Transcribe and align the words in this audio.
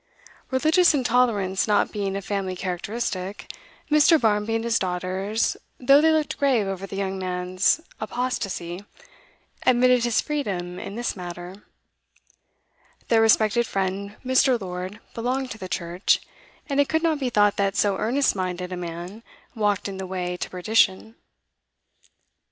Religious 0.49 0.95
intolerance 0.95 1.67
not 1.67 1.91
being 1.91 2.15
a 2.15 2.23
family 2.23 2.55
characteristic, 2.55 3.45
Mr. 3.91 4.19
Barmby 4.19 4.55
and 4.55 4.63
his 4.63 4.79
daughters, 4.79 5.55
though 5.79 6.01
they 6.01 6.09
looked 6.09 6.39
grave 6.39 6.65
over 6.65 6.87
the 6.87 6.95
young 6.95 7.19
man's 7.19 7.79
apostasy, 7.99 8.83
admitted 9.63 10.03
his 10.03 10.19
freedom 10.19 10.79
in 10.79 10.95
this 10.95 11.15
matter; 11.15 11.67
their 13.09 13.21
respected 13.21 13.67
friend 13.67 14.15
Mr. 14.25 14.59
Lord 14.59 14.99
belonged 15.13 15.51
to 15.51 15.59
the 15.59 15.69
Church, 15.69 16.19
and 16.67 16.79
it 16.79 16.89
could 16.89 17.03
not 17.03 17.19
be 17.19 17.29
thought 17.29 17.57
that 17.57 17.75
so 17.75 17.97
earnest 17.99 18.35
minded 18.35 18.73
a 18.73 18.75
man 18.77 19.21
walked 19.53 19.87
in 19.87 19.97
the 19.97 20.07
way 20.07 20.35
to 20.35 20.49
perdition. 20.49 21.13